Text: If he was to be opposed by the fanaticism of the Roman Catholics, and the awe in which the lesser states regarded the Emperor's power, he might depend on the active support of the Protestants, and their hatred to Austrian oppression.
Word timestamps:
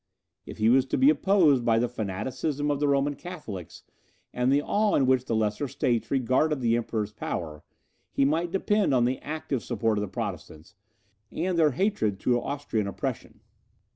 If 0.47 0.57
he 0.57 0.67
was 0.67 0.87
to 0.87 0.97
be 0.97 1.11
opposed 1.11 1.63
by 1.63 1.77
the 1.77 1.87
fanaticism 1.87 2.71
of 2.71 2.79
the 2.79 2.87
Roman 2.87 3.13
Catholics, 3.15 3.83
and 4.33 4.51
the 4.51 4.63
awe 4.63 4.95
in 4.95 5.05
which 5.05 5.25
the 5.25 5.35
lesser 5.35 5.67
states 5.67 6.09
regarded 6.09 6.59
the 6.59 6.75
Emperor's 6.75 7.11
power, 7.11 7.63
he 8.09 8.25
might 8.25 8.49
depend 8.51 8.95
on 8.95 9.05
the 9.05 9.19
active 9.19 9.63
support 9.63 9.99
of 9.99 10.01
the 10.01 10.07
Protestants, 10.07 10.73
and 11.31 11.55
their 11.55 11.73
hatred 11.73 12.19
to 12.21 12.41
Austrian 12.41 12.87
oppression. 12.87 13.41